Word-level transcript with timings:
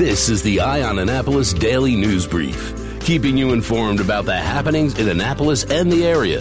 This 0.00 0.30
is 0.30 0.42
the 0.42 0.60
Eye 0.60 0.82
on 0.82 0.98
Annapolis 0.98 1.52
Daily 1.52 1.94
News 1.94 2.26
Brief, 2.26 2.72
keeping 3.00 3.36
you 3.36 3.52
informed 3.52 4.00
about 4.00 4.24
the 4.24 4.34
happenings 4.34 4.98
in 4.98 5.10
Annapolis 5.10 5.64
and 5.64 5.92
the 5.92 6.06
area. 6.06 6.40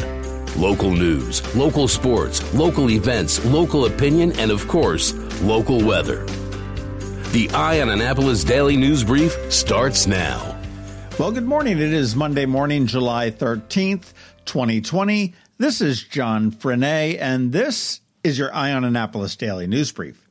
Local 0.56 0.92
news, 0.92 1.44
local 1.58 1.90
sports, 1.90 2.54
local 2.54 2.90
events, 2.90 3.44
local 3.44 3.86
opinion, 3.86 4.32
and 4.40 4.50
of 4.50 4.66
course, 4.70 5.14
local 5.42 5.84
weather. 5.84 6.24
The 7.34 7.50
Eye 7.54 7.82
on 7.82 7.90
Annapolis 7.90 8.46
Daily 8.46 8.78
News 8.78 9.04
Brief 9.04 9.34
starts 9.52 10.08
now. 10.08 10.58
Well, 11.20 11.34
good 11.34 11.44
morning. 11.44 11.80
It 11.80 11.92
is 11.92 12.16
Monday 12.16 12.46
morning, 12.46 12.88
July 12.88 13.30
13th, 13.30 14.14
2020. 14.46 15.36
This 15.58 15.82
is 15.82 16.02
John 16.02 16.54
Frenaye, 16.54 17.18
and 17.20 17.52
this 17.52 18.00
is 18.24 18.40
your 18.40 18.56
Eye 18.56 18.72
on 18.72 18.86
Annapolis 18.86 19.36
Daily 19.36 19.68
News 19.68 19.92
Brief. 19.92 20.29